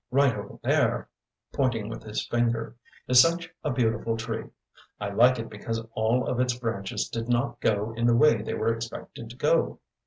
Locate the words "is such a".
3.07-3.69